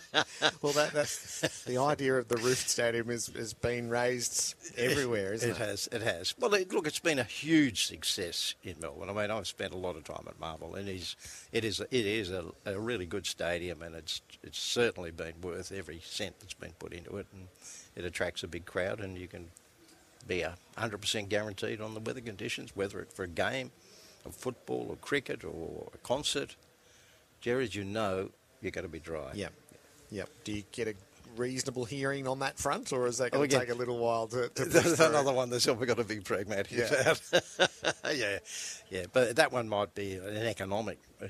Well, 0.61 0.71
that, 0.73 0.91
that's 0.93 1.63
the 1.65 1.77
idea 1.77 2.15
of 2.15 2.27
the 2.27 2.37
roof 2.37 2.67
stadium 2.69 3.09
is 3.09 3.27
has 3.35 3.53
been 3.53 3.89
raised 3.89 4.55
everywhere, 4.77 5.33
isn't 5.33 5.49
it? 5.49 5.51
It 5.53 5.57
has, 5.57 5.89
it 5.91 6.01
has. 6.01 6.33
Well, 6.39 6.53
it, 6.53 6.71
look, 6.71 6.87
it's 6.87 6.99
been 6.99 7.19
a 7.19 7.23
huge 7.23 7.85
success 7.87 8.55
in 8.63 8.75
Melbourne. 8.79 9.09
I 9.09 9.13
mean, 9.13 9.31
I've 9.31 9.47
spent 9.47 9.73
a 9.73 9.77
lot 9.77 9.95
of 9.97 10.03
time 10.03 10.25
at 10.27 10.39
Marvel, 10.39 10.75
and 10.75 10.87
it 10.87 10.95
is, 10.95 11.15
it 11.51 11.65
is, 11.65 11.79
it 11.79 12.05
is 12.05 12.31
a, 12.31 12.45
a 12.65 12.79
really 12.79 13.05
good 13.05 13.25
stadium, 13.25 13.81
and 13.81 13.95
it's, 13.95 14.21
it's 14.43 14.59
certainly 14.59 15.11
been 15.11 15.33
worth 15.41 15.71
every 15.71 15.99
cent 16.03 16.39
that's 16.39 16.53
been 16.53 16.73
put 16.79 16.93
into 16.93 17.17
it, 17.17 17.27
and 17.33 17.47
it 17.95 18.05
attracts 18.05 18.43
a 18.43 18.47
big 18.47 18.65
crowd, 18.65 18.99
and 19.01 19.17
you 19.17 19.27
can 19.27 19.47
be 20.27 20.41
a 20.41 20.55
hundred 20.77 20.99
percent 20.99 21.27
guaranteed 21.27 21.81
on 21.81 21.93
the 21.93 21.99
weather 21.99 22.21
conditions, 22.21 22.73
whether 22.75 23.01
it's 23.01 23.13
for 23.13 23.23
a 23.23 23.27
game, 23.27 23.71
of 24.25 24.35
football 24.35 24.87
or 24.89 24.95
cricket 24.97 25.43
or 25.43 25.89
a 25.93 25.97
concert. 25.99 26.55
Jerry, 27.41 27.63
as 27.65 27.75
you 27.75 27.83
know, 27.83 28.29
you're 28.61 28.71
going 28.71 28.85
to 28.85 28.91
be 28.91 28.99
dry. 28.99 29.31
Yep. 29.33 29.53
Yep. 30.11 30.29
Do 30.43 30.51
you 30.53 30.63
get 30.71 30.87
a 30.87 30.93
reasonable 31.35 31.85
hearing 31.85 32.27
on 32.27 32.39
that 32.39 32.59
front, 32.59 32.93
or 32.93 33.07
is 33.07 33.17
that 33.17 33.25
Oh, 33.33 33.37
going 33.37 33.41
we 33.41 33.47
to 33.49 33.59
take 33.59 33.69
a 33.69 33.73
little 33.73 33.97
while 33.97 34.27
to, 34.27 34.49
to 34.49 34.65
There's 34.65 34.95
through? 34.97 35.05
another 35.07 35.33
one 35.33 35.49
that's 35.49 35.65
we've 35.65 35.87
got 35.87 35.97
to 35.97 36.03
be 36.03 36.19
pragmatic 36.19 36.71
Yeah. 36.71 36.85
about. 36.91 37.21
yeah, 38.15 38.37
yeah, 38.91 39.05
but 39.11 39.35
that 39.37 39.51
one 39.51 39.67
might 39.67 39.95
be 39.95 40.13
an 40.15 40.45
economic, 40.45 40.99
uh, 41.21 41.27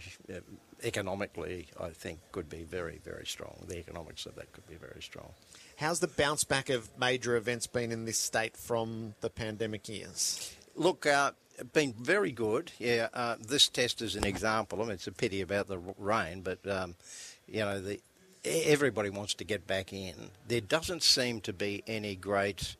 economically, 0.83 1.67
I 1.79 1.89
think, 1.89 2.19
could 2.33 2.49
be 2.49 2.63
very, 2.63 2.99
very 3.03 3.25
strong. 3.25 3.55
The 3.67 3.77
economics 3.77 4.25
of 4.25 4.35
that 4.35 4.51
could 4.51 4.67
be 4.67 4.75
very 4.75 5.01
strong. 5.01 5.31
How's 5.77 5.99
the 6.01 6.07
bounce 6.07 6.43
back 6.43 6.69
of 6.69 6.89
major 6.99 7.35
events 7.37 7.65
been 7.67 7.91
in 7.91 8.03
this 8.05 8.17
state 8.19 8.57
from 8.57 9.15
the 9.21 9.29
pandemic 9.29 9.87
years? 9.87 10.53
Look, 10.75 11.05
uh, 11.05 11.31
been 11.71 11.93
very 11.93 12.31
good. 12.31 12.71
Yeah, 12.79 13.09
uh, 13.13 13.35
this 13.39 13.67
test 13.67 14.01
is 14.01 14.15
an 14.15 14.25
example. 14.25 14.81
I 14.81 14.83
mean, 14.83 14.93
it's 14.93 15.07
a 15.07 15.11
pity 15.11 15.41
about 15.41 15.67
the 15.67 15.77
rain, 15.97 16.41
but 16.41 16.65
um, 16.67 16.95
you 17.47 17.59
know, 17.59 17.79
the 17.79 17.99
everybody 18.43 19.09
wants 19.09 19.33
to 19.35 19.43
get 19.43 19.67
back 19.67 19.93
in. 19.93 20.15
There 20.47 20.61
doesn't 20.61 21.03
seem 21.03 21.41
to 21.41 21.53
be 21.53 21.83
any 21.87 22.15
great 22.15 22.75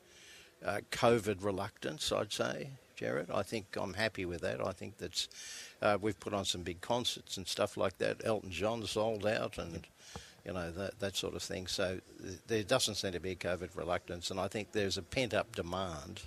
uh, 0.66 0.80
COVID 0.92 1.44
reluctance. 1.44 2.12
I'd 2.12 2.34
say, 2.34 2.70
Jared. 2.96 3.30
I 3.32 3.44
think 3.44 3.78
I'm 3.80 3.94
happy 3.94 4.26
with 4.26 4.42
that. 4.42 4.66
I 4.66 4.72
think 4.72 4.98
that's 4.98 5.28
uh, 5.82 5.98
we've 6.02 6.20
put 6.20 6.34
on 6.34 6.46
some 6.46 6.64
big 6.64 6.82
concerts 6.82 7.38
and 7.38 7.48
stuff 7.48 7.78
like 7.78 8.00
that. 8.00 8.22
Elton 8.26 8.50
John 8.52 8.86
sold 8.88 9.26
out, 9.28 9.60
and 9.60 9.86
you 10.46 10.54
know 10.54 10.72
that 10.72 11.00
that 11.00 11.16
sort 11.16 11.36
of 11.36 11.44
thing. 11.44 11.68
So 11.68 12.00
th- 12.22 12.40
there 12.48 12.64
doesn't 12.64 12.96
seem 12.96 13.12
to 13.12 13.20
be 13.20 13.32
a 13.32 13.36
COVID 13.36 13.76
reluctance, 13.76 14.32
and 14.32 14.40
I 14.40 14.48
think 14.48 14.72
there's 14.72 14.98
a 14.98 15.04
pent 15.04 15.36
up 15.36 15.56
demand 15.56 16.22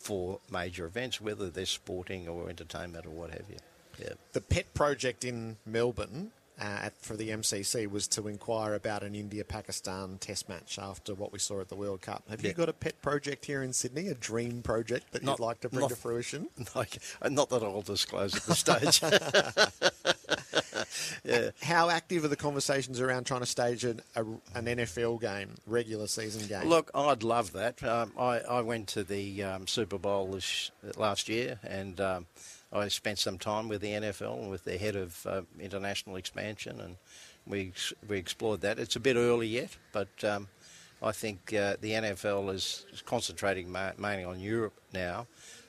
for 0.00 0.40
major 0.50 0.86
events, 0.86 1.20
whether 1.20 1.50
they're 1.50 1.66
sporting 1.66 2.26
or 2.26 2.48
entertainment 2.48 3.04
or 3.06 3.10
what 3.10 3.30
have 3.30 3.44
you. 3.48 3.56
Yeah. 4.00 4.14
The 4.32 4.40
pet 4.40 4.72
project 4.72 5.24
in 5.24 5.58
Melbourne 5.66 6.30
uh, 6.58 6.88
for 6.98 7.16
the 7.16 7.28
MCC 7.28 7.86
was 7.90 8.08
to 8.08 8.26
inquire 8.28 8.74
about 8.74 9.02
an 9.02 9.14
India-Pakistan 9.14 10.16
Test 10.18 10.48
match 10.48 10.78
after 10.78 11.14
what 11.14 11.32
we 11.32 11.38
saw 11.38 11.60
at 11.60 11.68
the 11.68 11.74
World 11.74 12.00
Cup. 12.00 12.22
Have 12.30 12.42
you 12.42 12.52
got 12.54 12.68
a 12.70 12.72
pet 12.72 13.00
project 13.02 13.44
here 13.44 13.62
in 13.62 13.72
Sydney, 13.74 14.08
a 14.08 14.14
dream 14.14 14.62
project 14.62 15.12
that 15.12 15.22
Not- 15.22 15.38
you'd 15.38 15.44
like 15.44 15.60
to 15.60 15.68
bring 15.68 15.80
not- 15.82 15.90
to 15.90 15.96
fruition? 15.96 16.48
Like, 16.74 16.98
uh, 17.20 17.28
not 17.28 17.50
that 17.50 17.62
I'll 17.62 17.82
disclose 17.82 18.34
at 18.36 18.42
this 18.44 18.58
stage. 18.58 19.00
yeah. 21.24 21.50
How 21.62 21.90
active 21.90 22.24
are 22.24 22.28
the 22.28 22.36
conversations 22.36 23.00
around 23.00 23.24
trying 23.24 23.40
to 23.40 23.46
stage 23.46 23.84
an, 23.84 24.00
a, 24.16 24.22
an 24.54 24.66
NFL 24.66 25.20
game, 25.20 25.54
regular 25.66 26.06
season 26.06 26.46
game? 26.48 26.68
Look, 26.68 26.90
I'd 26.94 27.22
love 27.22 27.52
that. 27.52 27.82
Um, 27.82 28.12
I, 28.18 28.40
I 28.40 28.60
went 28.60 28.88
to 28.88 29.04
the 29.04 29.42
um, 29.42 29.66
Super 29.66 29.98
Bowl 29.98 30.28
this, 30.28 30.70
last 30.96 31.28
year 31.28 31.58
and 31.62 32.00
um, 32.00 32.26
I 32.72 32.88
spent 32.88 33.18
some 33.18 33.38
time 33.38 33.68
with 33.68 33.80
the 33.80 33.88
NFL 33.88 34.40
and 34.40 34.50
with 34.50 34.64
their 34.64 34.78
head 34.78 34.96
of 34.96 35.26
uh, 35.26 35.42
international 35.58 36.16
expansion 36.16 36.80
and 36.80 36.96
we, 37.46 37.72
we 38.08 38.18
explored 38.18 38.60
that. 38.62 38.78
It's 38.78 38.96
a 38.96 39.00
bit 39.00 39.16
early 39.16 39.48
yet, 39.48 39.76
but 39.92 40.08
um, 40.24 40.48
I 41.02 41.12
think 41.12 41.52
uh, 41.52 41.76
the 41.80 41.92
NFL 41.92 42.52
is, 42.54 42.84
is 42.92 43.02
concentrating 43.02 43.70
ma- 43.70 43.92
mainly 43.98 44.24
on 44.24 44.38
Europe 44.38 44.74
now, 44.92 45.26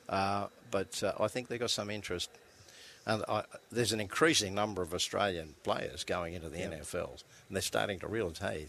uh, 0.10 0.48
but 0.70 1.02
uh, 1.04 1.14
I 1.20 1.28
think 1.28 1.48
they've 1.48 1.60
got 1.60 1.72
some 1.72 1.90
interest. 1.90 2.30
And 3.12 3.24
I, 3.28 3.44
there's 3.72 3.92
an 3.94 4.00
increasing 4.00 4.56
number 4.56 4.82
of 4.82 4.94
Australian 4.94 5.56
players 5.64 6.04
going 6.04 6.34
into 6.34 6.50
the 6.50 6.60
NFLs, 6.60 7.24
and 7.48 7.56
they're 7.56 7.62
starting 7.62 8.00
to 8.00 8.08
realise, 8.08 8.40
hey, 8.40 8.68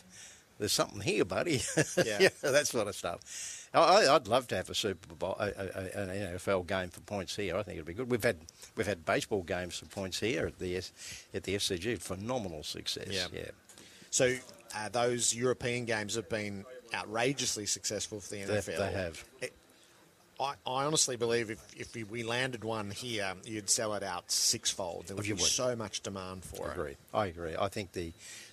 there's 0.58 0.72
something 0.72 1.00
here, 1.00 1.24
buddy. 1.24 1.62
Yeah. 2.04 2.28
that 2.42 2.66
sort 2.66 2.88
of 2.88 2.94
stuff. 2.94 3.68
I, 3.74 4.08
I'd 4.08 4.28
love 4.28 4.48
to 4.48 4.56
have 4.56 4.68
a 4.68 4.74
Super 4.74 5.14
Bowl, 5.14 5.36
a, 5.38 5.46
a, 5.46 6.00
an 6.00 6.36
NFL 6.36 6.66
game 6.66 6.88
for 6.88 7.00
points 7.00 7.36
here. 7.36 7.56
I 7.56 7.62
think 7.62 7.76
it'd 7.76 7.86
be 7.86 7.94
good. 7.94 8.10
We've 8.10 8.22
had 8.22 8.36
we've 8.76 8.86
had 8.86 9.04
baseball 9.04 9.42
games 9.42 9.78
for 9.78 9.86
points 9.86 10.20
here 10.20 10.46
at 10.46 10.58
the 10.58 10.76
at 10.76 11.44
the 11.44 11.54
SCG. 11.56 11.98
Phenomenal 11.98 12.62
success. 12.64 13.08
Yeah. 13.10 13.26
yeah. 13.32 13.50
So 14.10 14.36
uh, 14.76 14.88
those 14.90 15.34
European 15.34 15.84
games 15.86 16.16
have 16.16 16.28
been 16.28 16.64
outrageously 16.94 17.66
successful 17.66 18.20
for 18.20 18.28
the 18.34 18.42
NFL. 18.42 18.78
they 18.78 18.92
have. 18.92 19.24
I, 20.42 20.54
I 20.66 20.84
honestly 20.84 21.16
believe 21.16 21.50
if, 21.50 21.58
if 21.76 21.94
we- 21.94 22.04
we 22.04 22.22
landed 22.22 22.64
one 22.64 22.90
here, 22.90 23.34
you'd 23.44 23.70
sell 23.70 23.94
it 23.94 24.02
out 24.02 24.30
sixfold. 24.30 25.06
There 25.06 25.16
would 25.16 25.26
You 25.26 25.36
be 25.36 25.42
would. 25.42 25.50
so 25.50 25.76
much 25.76 26.02
demand 26.02 26.44
for 26.44 26.66
I 26.66 26.70
it. 26.70 26.72
agree. 26.76 26.96
I 27.14 27.26
agree. 27.26 27.54
I 27.58 27.68
think 27.68 27.92
the, 27.92 28.12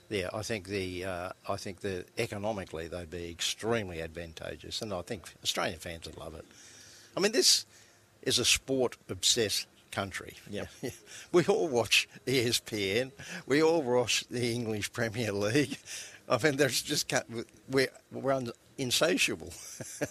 yeah, 0.09 0.29
I 0.33 0.41
think 0.43 0.67
the, 0.67 1.05
uh, 1.05 1.29
I 1.47 1.55
think 1.57 1.81
the 1.81 2.05
economically 2.17 2.87
they'd 2.87 3.09
be 3.09 3.29
extremely 3.29 4.01
advantageous, 4.01 4.81
and 4.81 4.93
I 4.93 5.01
think 5.01 5.33
Australian 5.43 5.79
fans 5.79 6.05
would 6.05 6.17
love 6.17 6.35
it. 6.35 6.45
I 7.17 7.19
mean, 7.19 7.31
this 7.31 7.65
is 8.21 8.37
a 8.39 8.45
sport 8.45 8.97
obsessed 9.09 9.67
country. 9.91 10.35
Yep. 10.49 10.67
we 11.31 11.43
all 11.45 11.67
watch 11.67 12.07
ESPN. 12.27 13.11
We 13.47 13.63
all 13.63 13.81
watch 13.81 14.25
the 14.29 14.53
English 14.53 14.93
Premier 14.93 15.31
League. 15.31 15.77
I 16.27 16.37
mean, 16.43 16.57
there's 16.57 16.81
just 16.83 17.11
we're 17.69 17.87
we're 18.11 18.43
insatiable, 18.77 19.51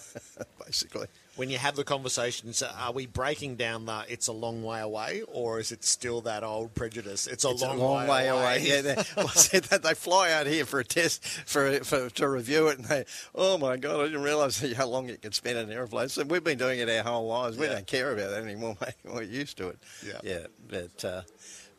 basically. 0.65 1.07
When 1.39 1.49
you 1.49 1.57
have 1.57 1.77
the 1.77 1.85
conversations, 1.85 2.61
are 2.61 2.91
we 2.91 3.05
breaking 3.05 3.55
down 3.55 3.85
the 3.85 4.03
"it's 4.09 4.27
a 4.27 4.33
long 4.33 4.61
way 4.61 4.81
away" 4.81 5.21
or 5.25 5.57
is 5.61 5.71
it 5.71 5.85
still 5.85 6.19
that 6.21 6.43
old 6.43 6.75
prejudice? 6.75 7.27
It's 7.27 7.45
a, 7.45 7.51
It's 7.51 7.61
long, 7.61 7.79
a 7.79 7.81
long 7.81 8.07
way, 8.09 8.27
away. 8.27 8.59
Yeah, 8.61 8.81
they, 8.81 8.95
well, 9.15 9.29
said 9.29 9.63
that 9.65 9.81
they 9.81 9.93
fly 9.93 10.33
out 10.33 10.47
here 10.47 10.65
for 10.65 10.81
a 10.81 10.83
test 10.83 11.23
for, 11.25 11.81
for 11.85 12.09
to 12.09 12.27
review 12.27 12.67
it, 12.67 12.79
and 12.79 12.87
they, 12.89 13.05
oh 13.33 13.57
my 13.57 13.77
god, 13.77 14.01
I 14.01 14.03
didn't 14.07 14.23
realise 14.23 14.59
how 14.75 14.87
long 14.87 15.07
it 15.09 15.21
could 15.21 15.33
spend 15.33 15.57
in 15.57 15.69
an 15.69 15.71
aeroplane. 15.71 16.09
So 16.09 16.25
we've 16.25 16.43
been 16.43 16.57
doing 16.57 16.79
it 16.79 16.89
our 16.89 17.03
whole 17.03 17.27
lives. 17.27 17.57
We 17.57 17.67
Yeah. 17.67 17.73
don't 17.75 17.87
care 17.87 18.11
about 18.11 18.31
that 18.31 18.43
anymore, 18.43 18.75
mate. 18.81 18.95
We're 19.05 19.21
used 19.21 19.55
to 19.59 19.69
it. 19.69 19.79
Yeah. 20.05 20.19
yeah. 20.23 20.47
But 20.67 21.05
uh, 21.05 21.21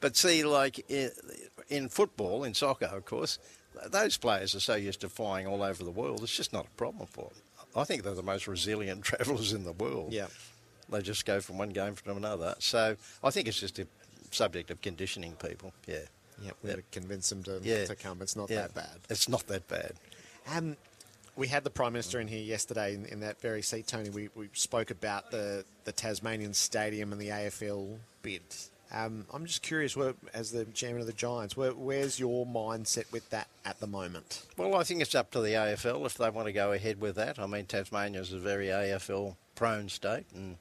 but 0.01 0.17
see, 0.17 0.43
like 0.43 0.89
in 1.69 1.91
football, 1.91 2.45
in 2.45 2.55
soccer, 2.55 2.87
of 2.87 3.05
course, 3.05 3.39
those 3.91 4.17
players 4.17 4.55
are 4.55 4.61
so 4.61 4.75
used 4.75 5.03
to 5.03 5.11
flying 5.11 5.47
all 5.47 5.63
over 5.63 5.85
the 5.85 5.91
world. 5.91 6.23
It's 6.23 6.35
just 6.35 6.55
not 6.55 6.65
a 6.65 6.71
problem 6.79 7.07
for 7.09 7.25
them. 7.29 7.43
I 7.77 7.85
think 7.85 8.03
they're 8.03 8.15
the 8.15 8.23
most 8.23 8.47
resilient 8.49 9.05
travellers 9.05 9.53
in 9.53 9.65
the 9.65 9.73
world. 9.73 10.13
Yeah. 10.13 10.27
They 10.89 11.03
just 11.03 11.25
go 11.25 11.41
from 11.41 11.59
one 11.59 11.71
game 11.71 11.95
to 12.05 12.11
another. 12.17 12.55
So 12.59 12.97
I 13.23 13.31
think 13.31 13.47
it's 13.47 13.61
just 13.61 13.79
a 13.79 13.87
subject 14.33 14.71
of 14.71 14.83
conditioning 14.83 15.35
people. 15.35 15.73
Yeah. 15.87 16.01
Yeah, 16.43 16.53
we've 16.63 16.73
got 16.75 16.77
to 16.93 17.01
convince 17.01 17.29
them 17.29 17.43
to, 17.45 17.61
Yeah. 17.63 17.85
to 17.85 17.95
come. 17.95 18.23
It's 18.23 18.35
not 18.35 18.49
Yeah. 18.51 18.63
that 18.63 18.75
bad. 18.75 18.99
It's 19.11 19.29
not 19.29 19.47
that 19.49 19.69
bad. 19.69 19.93
Um, 20.51 20.77
we 21.37 21.49
had 21.49 21.65
the 21.65 21.71
Prime 21.71 21.93
Minister 21.93 22.19
in 22.19 22.29
here 22.29 22.43
yesterday 22.43 22.95
in, 22.95 23.05
in 23.07 23.21
that 23.21 23.41
very 23.41 23.63
seat, 23.63 23.87
Tony. 23.87 24.09
We, 24.11 24.31
we 24.35 24.49
spoke 24.55 24.91
about 24.91 25.31
the, 25.31 25.65
the 25.85 25.93
Tasmanian 25.93 26.55
Stadium 26.55 27.13
and 27.13 27.21
the 27.21 27.29
AFL 27.29 27.99
bid. 28.23 28.43
Um, 28.93 29.27
I'm 29.33 29.47
just 29.47 29.63
curious, 29.63 29.97
where, 29.97 30.15
as 30.35 30.51
the 30.51 30.65
chairman 30.65 31.01
of 31.01 31.07
the 31.07 31.13
Giants, 31.13 31.57
where, 31.57 31.73
where's 31.73 32.19
your 32.19 32.45
mindset 32.45 33.11
with 33.13 33.31
that 33.31 33.47
at 33.65 33.79
the 33.79 33.87
moment? 33.87 34.47
Well, 34.57 34.75
I 34.75 34.83
think 34.83 35.01
it's 35.01 35.15
up 35.15 35.31
to 35.33 35.41
the 35.41 35.51
AFL 35.51 36.05
if 36.07 36.15
they 36.15 36.29
want 36.29 36.47
to 36.47 36.53
go 36.53 36.73
ahead 36.73 37.01
with 37.01 37.15
that. 37.17 37.39
I 37.39 37.47
mean, 37.47 37.67
Tasmania 37.67 38.21
is 38.21 38.33
a 38.33 38.39
very 38.39 38.67
AFL 38.67 39.37
prone 39.55 39.89
state, 39.89 40.27
and 40.35 40.57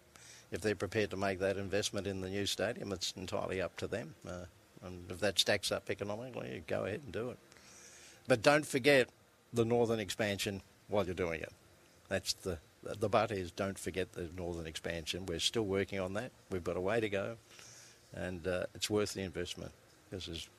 if 0.51 0.62
they're 0.62 0.75
prepared 0.75 1.09
to 1.12 1.17
make 1.17 1.39
that 1.39 1.57
investment 1.57 2.05
in 2.05 2.21
the 2.21 2.29
new 2.29 2.45
stadium, 2.45 2.91
it's 2.91 3.13
entirely 3.17 3.62
up 3.62 3.75
to 3.77 3.88
them. 3.88 4.13
Uh, 4.27 4.45
and 4.83 5.09
if 5.09 5.19
that 5.19 5.39
stacks 5.39 5.71
up 5.71 5.89
economically, 5.89 6.63
go 6.67 6.86
ahead 6.86 7.01
and 7.03 7.12
do 7.12 7.29
it. 7.29 7.38
But 8.27 8.43
don't 8.43 8.65
forget 8.65 9.09
the 9.51 9.65
northern 9.65 10.00
expansion 10.00 10.62
while 10.88 11.05
you're 11.05 11.15
doing 11.15 11.41
it. 11.41 11.51
That's 12.09 12.33
the 12.33 12.59
the 12.81 13.09
but 13.09 13.31
is 13.31 13.51
don't 13.51 13.77
forget 13.77 14.13
the 14.13 14.29
northern 14.38 14.65
expansion. 14.65 15.25
We're 15.25 15.39
still 15.39 15.65
working 15.65 16.00
on 16.00 16.13
that. 16.13 16.31
We've 16.50 16.63
got 16.63 16.77
a 16.77 16.81
way 16.81 17.00
to 17.01 17.09
go, 17.09 17.36
and 18.13 18.48
uh, 18.48 18.66
it's 18.75 18.89
worth 18.89 19.13
the 19.13 19.22
investment 19.22 19.72
because 20.10 20.25
there's 20.25 20.50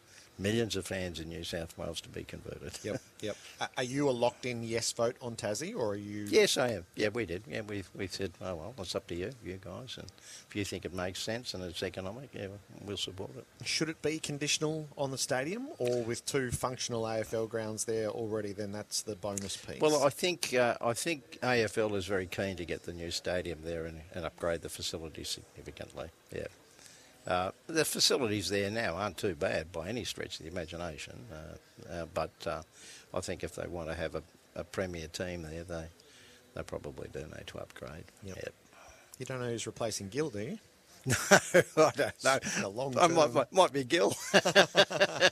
millions 0.40 0.75
of 0.75 0.87
fans 0.87 1.21
in 1.21 1.28
New 1.28 1.45
South 1.45 1.76
Wales 1.76 2.00
to 2.00 2.09
be 2.09 2.25
converted. 2.25 2.78
yep. 2.83 3.00
yep. 3.21 3.37
Are 3.76 3.85
you 3.85 4.09
a 4.09 4.11
locked 4.11 4.47
in 4.47 4.62
yes 4.62 4.90
vote 4.92 5.16
on 5.21 5.37
Tassie, 5.37 5.76
or 5.76 5.90
are 5.90 5.97
you? 5.97 6.26
Yes, 6.28 6.57
I 6.57 6.71
am. 6.71 6.87
Yeah, 6.97 7.09
we 7.09 7.26
did. 7.26 7.42
Yeah, 7.47 7.61
we 7.61 7.85
we 7.95 8.07
said, 8.07 8.33
oh 8.40 8.54
well, 8.57 8.75
it's 8.78 8.95
up 8.95 9.07
to 9.09 9.14
you, 9.14 9.30
you 9.45 9.59
guys, 9.62 9.97
and 9.99 10.11
if 10.49 10.57
you 10.57 10.64
think 10.64 10.85
it 10.85 10.95
makes 10.95 11.21
sense 11.21 11.54
and 11.54 11.62
it's 11.62 11.83
economic, 11.83 12.30
yeah, 12.33 12.47
we'll 12.85 12.97
support 12.97 13.30
it. 13.37 13.45
Should 13.66 13.90
it 13.90 14.00
be 14.02 14.19
conditional 14.19 14.88
on 14.97 15.11
the 15.11 15.19
stadium, 15.19 15.69
or 15.78 16.02
with 16.02 16.25
two 16.25 16.50
functional 16.50 17.02
AFL 17.02 17.49
grounds 17.49 17.85
there 17.85 18.09
already? 18.09 18.52
Then 18.52 18.73
that's 18.73 19.02
the 19.02 19.14
bonus 19.14 19.57
piece. 19.57 19.80
Well, 19.80 20.02
I 20.02 20.11
think 20.11 20.54
uh, 20.54 20.76
I 20.80 20.95
think 20.95 21.38
AFL 21.42 21.95
is 21.97 22.07
very 22.07 22.26
keen 22.26 22.57
to 22.57 22.64
get 22.64 22.85
the 22.85 22.92
new 22.92 23.11
stadium 23.11 23.61
there 23.62 23.85
and, 23.85 24.00
and 24.14 24.25
upgrade 24.25 24.62
the 24.62 24.69
facilities 24.69 25.28
significantly. 25.28 26.09
Yeah. 26.35 26.47
Uh, 27.26 27.50
the 27.66 27.84
facilities 27.84 28.48
there 28.48 28.70
now 28.70 28.94
aren't 28.94 29.18
too 29.18 29.34
bad 29.34 29.70
by 29.72 29.88
any 29.88 30.04
stretch 30.04 30.38
of 30.40 30.46
the 30.46 30.50
imagination, 30.50 31.26
uh, 31.32 31.92
uh, 31.92 32.06
but 32.14 32.32
uh, 32.46 32.62
I 33.12 33.20
think 33.20 33.44
if 33.44 33.54
they 33.54 33.66
want 33.68 33.88
to 33.88 33.94
have 33.94 34.14
a, 34.14 34.22
a 34.56 34.64
premier 34.64 35.06
team 35.08 35.42
there, 35.42 35.64
they 35.64 35.84
they 36.54 36.62
probably 36.62 37.08
do 37.12 37.20
need 37.20 37.46
to 37.46 37.58
upgrade. 37.58 38.04
Yep. 38.24 38.36
Yep. 38.36 38.54
you 39.18 39.26
don't 39.26 39.40
know 39.40 39.48
who's 39.48 39.66
replacing 39.66 40.08
Gill, 40.08 40.30
do 40.30 40.40
you? 40.40 40.58
No, 41.76 41.86
I 41.86 41.92
don't 41.96 42.24
know. 42.24 42.38
The 42.60 42.68
long 42.68 42.98
I 42.98 43.06
might, 43.06 43.32
might, 43.32 43.52
might 43.52 43.72
be 43.72 43.84
Gil. 43.84 44.14
Are 44.34 45.30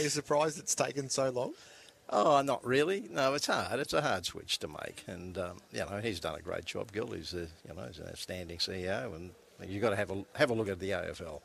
you 0.00 0.08
surprised 0.08 0.58
it's 0.58 0.74
taken 0.74 1.08
so 1.08 1.30
long? 1.30 1.54
Oh, 2.08 2.40
not 2.42 2.64
really. 2.64 3.08
No, 3.10 3.34
it's 3.34 3.46
hard. 3.46 3.80
It's 3.80 3.92
a 3.92 4.00
hard 4.00 4.24
switch 4.24 4.58
to 4.60 4.68
make, 4.68 5.02
and 5.08 5.36
um, 5.38 5.58
you 5.72 5.80
know 5.80 6.00
he's 6.02 6.20
done 6.20 6.36
a 6.36 6.40
great 6.42 6.64
job. 6.64 6.92
Gil, 6.92 7.08
he's 7.08 7.34
a, 7.34 7.48
you 7.66 7.74
know 7.74 7.84
he's 7.88 7.98
an 7.98 8.08
outstanding 8.08 8.58
CEO, 8.58 9.14
and 9.16 9.32
you've 9.64 9.82
got 9.82 9.90
to 9.90 9.96
have 9.96 10.10
a 10.10 10.24
have 10.34 10.50
a 10.50 10.54
look 10.54 10.68
at 10.68 10.80
the 10.80 10.90
AFL. 10.90 11.40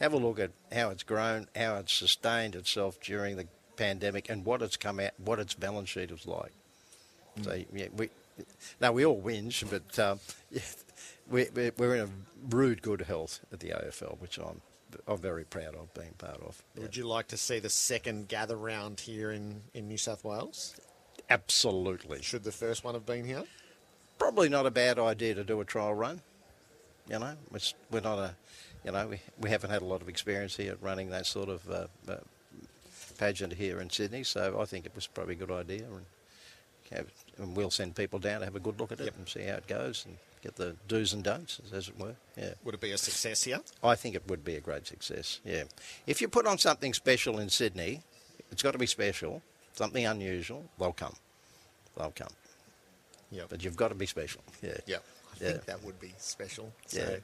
Have 0.00 0.12
a 0.12 0.16
look 0.16 0.38
at 0.40 0.50
how 0.72 0.90
it's 0.90 1.02
grown, 1.04 1.46
how 1.54 1.76
it's 1.76 1.92
sustained 1.92 2.54
itself 2.56 2.98
during 3.00 3.36
the 3.36 3.46
pandemic 3.76 4.28
and 4.28 4.44
what 4.44 4.60
it's 4.62 4.76
come 4.76 4.98
out, 5.00 5.12
what 5.18 5.38
its 5.38 5.54
balance 5.54 5.88
sheet 5.90 6.10
was 6.10 6.26
like. 6.26 6.52
So 7.42 7.62
yeah, 7.72 7.86
we 7.96 8.10
now 8.80 8.92
we 8.92 9.04
all 9.06 9.20
whinge, 9.20 9.64
but 9.70 9.98
um, 9.98 10.18
yeah, 10.50 10.60
we- 11.30 11.70
we're 11.78 11.94
in 11.96 12.00
a 12.02 12.08
rude 12.54 12.82
good 12.82 13.02
health 13.02 13.40
at 13.52 13.60
the 13.60 13.68
AFL, 13.70 14.18
which 14.20 14.38
I'm 14.38 14.60
I'm 15.06 15.18
very 15.18 15.44
proud 15.44 15.74
of 15.74 15.92
being 15.94 16.12
part 16.18 16.40
of. 16.42 16.62
Yeah. 16.74 16.82
Would 16.82 16.96
you 16.96 17.06
like 17.06 17.28
to 17.28 17.36
see 17.38 17.58
the 17.60 17.70
second 17.70 18.28
gather 18.28 18.56
round 18.56 19.00
here 19.00 19.30
in, 19.30 19.62
in 19.72 19.88
New 19.88 19.96
South 19.96 20.22
Wales? 20.24 20.76
Absolutely. 21.30 22.20
Should 22.20 22.44
the 22.44 22.52
first 22.52 22.84
one 22.84 22.92
have 22.92 23.06
been 23.06 23.24
here? 23.24 23.44
Probably 24.18 24.50
not 24.50 24.66
a 24.66 24.70
bad 24.70 24.98
idea 24.98 25.34
to 25.34 25.44
do 25.44 25.60
a 25.62 25.64
trial 25.64 25.94
run. 25.94 26.20
You 27.08 27.18
know, 27.18 27.34
it's, 27.54 27.74
we're 27.90 28.00
not 28.00 28.18
a, 28.18 28.34
you 28.84 28.92
know, 28.92 29.06
we, 29.08 29.20
we 29.40 29.50
haven't 29.50 29.70
had 29.70 29.82
a 29.82 29.84
lot 29.84 30.02
of 30.02 30.08
experience 30.08 30.56
here 30.56 30.76
running 30.80 31.10
that 31.10 31.26
sort 31.26 31.48
of 31.48 31.68
uh, 31.70 31.86
uh, 32.08 32.16
pageant 33.18 33.52
here 33.54 33.80
in 33.80 33.90
Sydney, 33.90 34.22
so 34.24 34.58
I 34.60 34.64
think 34.64 34.86
it 34.86 34.92
was 34.94 35.06
probably 35.06 35.34
a 35.34 35.38
good 35.38 35.50
idea. 35.50 35.84
And, 35.84 36.06
have, 36.92 37.06
and 37.38 37.56
we'll 37.56 37.70
send 37.70 37.96
people 37.96 38.18
down 38.18 38.40
to 38.40 38.44
have 38.46 38.56
a 38.56 38.60
good 38.60 38.78
look 38.78 38.92
at 38.92 39.00
it 39.00 39.04
Yep. 39.06 39.14
and 39.18 39.28
see 39.28 39.42
how 39.42 39.54
it 39.54 39.66
goes 39.66 40.04
and 40.06 40.16
get 40.42 40.56
the 40.56 40.76
do's 40.88 41.12
and 41.12 41.24
don'ts, 41.24 41.60
as 41.72 41.88
it 41.88 41.98
were. 41.98 42.14
Yeah. 42.36 42.54
Would 42.64 42.74
it 42.74 42.80
be 42.80 42.92
a 42.92 42.98
success 42.98 43.42
here? 43.44 43.60
I 43.82 43.94
think 43.94 44.14
it 44.14 44.22
would 44.28 44.44
be 44.44 44.56
a 44.56 44.60
great 44.60 44.86
success. 44.86 45.40
Yeah. 45.44 45.64
If 46.06 46.20
you 46.20 46.28
put 46.28 46.46
on 46.46 46.58
something 46.58 46.92
special 46.94 47.38
in 47.38 47.48
Sydney, 47.48 48.02
it's 48.50 48.62
got 48.62 48.72
to 48.72 48.78
be 48.78 48.86
special, 48.86 49.42
something 49.72 50.04
unusual, 50.04 50.64
they'll 50.78 50.92
come. 50.92 51.14
They'll 51.96 52.12
come. 52.14 52.32
Yep. 53.30 53.46
But 53.48 53.64
you've 53.64 53.76
got 53.76 53.88
to 53.88 53.94
be 53.94 54.06
special. 54.06 54.42
Yeah. 54.62 54.76
Yeah, 54.86 54.96
Yeah. 55.42 55.50
think 55.52 55.64
that 55.66 55.82
would 55.84 56.00
be 56.00 56.14
special. 56.18 56.72
So, 56.86 56.98
Yeah. 57.00 57.16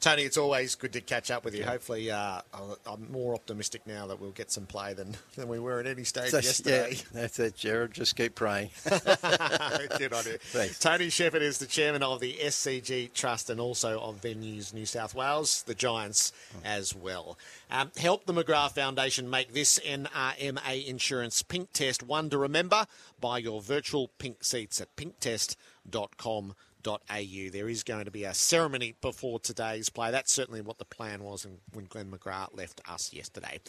Tony, 0.00 0.22
it's 0.22 0.38
always 0.38 0.76
good 0.76 0.94
to 0.94 1.02
catch 1.02 1.30
up 1.30 1.44
with 1.44 1.54
you. 1.54 1.62
Hopefully, 1.62 2.10
uh, 2.10 2.40
I'm 2.86 3.12
more 3.12 3.34
optimistic 3.34 3.86
now 3.86 4.06
that 4.06 4.18
we'll 4.18 4.30
get 4.30 4.50
some 4.50 4.64
play 4.64 4.94
than, 4.94 5.14
than 5.36 5.46
we 5.46 5.58
were 5.58 5.78
at 5.78 5.86
any 5.86 6.04
stage 6.04 6.32
yesterday. 6.32 6.92
Yeah, 6.94 7.02
that's 7.12 7.38
it, 7.38 7.54
Jared. 7.54 7.92
Just 7.92 8.16
keep 8.16 8.34
praying. 8.34 8.70
Good 8.88 10.14
on. 10.14 10.22
Thanks. 10.40 10.78
Tony 10.78 11.10
Shepherd 11.10 11.42
is 11.42 11.58
the 11.58 11.66
chairman 11.66 12.02
of 12.02 12.20
the 12.20 12.32
SCG 12.40 13.12
Trust 13.12 13.50
and 13.50 13.60
also 13.60 14.00
of 14.00 14.22
Venues 14.22 14.72
New 14.72 14.86
South 14.86 15.14
Wales, 15.14 15.64
the 15.64 15.74
Giants 15.74 16.32
as 16.64 16.94
well. 16.94 17.36
Um, 17.70 17.92
help 17.98 18.24
the 18.24 18.32
McGrath 18.32 18.72
Foundation 18.72 19.28
make 19.28 19.52
this 19.52 19.78
NRMA 19.80 20.86
insurance 20.88 21.42
pink 21.42 21.74
test 21.74 22.02
one 22.02 22.30
to 22.30 22.38
remember. 22.38 22.86
Buy 23.20 23.36
your 23.36 23.60
virtual 23.60 24.08
pink 24.16 24.44
seats 24.44 24.80
at 24.80 24.96
pinktest.com. 24.96 26.54
Au. 26.86 27.48
There 27.52 27.68
is 27.68 27.82
going 27.82 28.04
to 28.04 28.10
be 28.10 28.24
a 28.24 28.34
ceremony 28.34 28.94
before 29.00 29.38
today's 29.38 29.88
play. 29.88 30.10
That's 30.10 30.32
certainly 30.32 30.60
what 30.60 30.78
the 30.78 30.84
plan 30.84 31.22
was 31.22 31.46
when 31.72 31.84
Glenn 31.86 32.10
McGrath 32.10 32.56
left 32.56 32.80
us 32.88 33.12
yesterday. 33.12 33.60